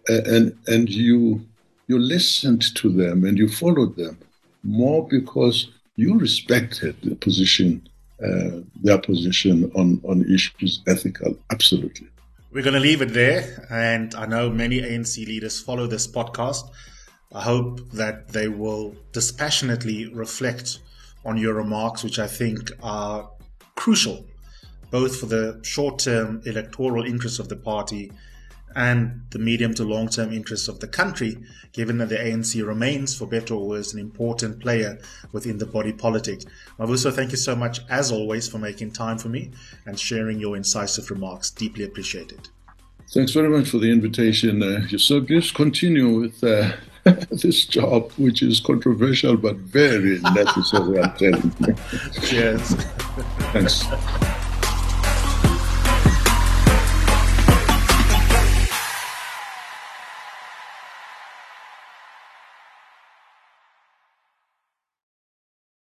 And, 0.07 0.55
and 0.67 0.89
you, 0.89 1.43
you 1.87 1.97
listened 1.97 2.75
to 2.75 2.89
them 2.89 3.25
and 3.25 3.39
you 3.39 3.47
followed 3.47 3.95
them 3.95 4.19
more 4.63 5.07
because 5.07 5.71
you 5.95 6.17
respected 6.17 6.95
the 7.03 7.15
position, 7.15 7.87
uh, 8.23 8.61
their 8.81 8.97
position 8.97 9.71
on, 9.75 10.01
on 10.03 10.23
issues 10.33 10.81
ethical. 10.87 11.37
Absolutely. 11.51 12.07
We're 12.51 12.63
going 12.63 12.75
to 12.75 12.79
leave 12.79 13.01
it 13.01 13.13
there. 13.13 13.67
And 13.71 14.13
I 14.15 14.25
know 14.25 14.49
many 14.49 14.81
ANC 14.81 15.25
leaders 15.25 15.59
follow 15.59 15.87
this 15.87 16.07
podcast. 16.07 16.69
I 17.33 17.41
hope 17.41 17.89
that 17.91 18.29
they 18.29 18.47
will 18.47 18.95
dispassionately 19.11 20.13
reflect 20.13 20.79
on 21.25 21.37
your 21.37 21.53
remarks, 21.53 22.03
which 22.03 22.19
I 22.19 22.27
think 22.27 22.71
are 22.83 23.29
crucial, 23.75 24.25
both 24.91 25.19
for 25.19 25.25
the 25.25 25.59
short 25.63 25.99
term 25.99 26.41
electoral 26.45 27.05
interests 27.05 27.39
of 27.39 27.49
the 27.49 27.55
party 27.55 28.11
and 28.75 29.25
the 29.31 29.39
medium 29.39 29.73
to 29.75 29.83
long 29.83 30.07
term 30.07 30.31
interests 30.31 30.67
of 30.67 30.79
the 30.79 30.87
country, 30.87 31.37
given 31.71 31.97
that 31.97 32.09
the 32.09 32.15
ANC 32.15 32.65
remains, 32.65 33.17
for 33.17 33.25
better 33.25 33.53
or 33.55 33.67
worse, 33.67 33.93
an 33.93 33.99
important 33.99 34.59
player 34.59 34.99
within 35.31 35.57
the 35.57 35.65
body 35.65 35.93
politic. 35.93 36.41
Mavuso, 36.79 37.11
thank 37.11 37.31
you 37.31 37.37
so 37.37 37.55
much, 37.55 37.79
as 37.89 38.11
always, 38.11 38.47
for 38.47 38.57
making 38.57 38.91
time 38.91 39.17
for 39.17 39.29
me 39.29 39.51
and 39.85 39.99
sharing 39.99 40.39
your 40.39 40.55
incisive 40.55 41.09
remarks. 41.09 41.49
Deeply 41.49 41.83
appreciated. 41.83 42.49
Thanks 43.09 43.31
very 43.31 43.49
much 43.49 43.69
for 43.69 43.77
the 43.77 43.91
invitation, 43.91 44.63
uh, 44.63 44.87
Eusebius. 44.89 45.51
Continue 45.51 46.19
with 46.19 46.43
uh, 46.43 46.71
this 47.31 47.65
job, 47.65 48.11
which 48.13 48.41
is 48.41 48.59
controversial 48.59 49.37
but 49.37 49.57
very 49.57 50.19
necessary, 50.33 50.99
I'm 50.99 51.17
telling 51.17 51.53
you. 51.59 51.75
Cheers. 52.21 52.75
Thanks. 53.51 53.85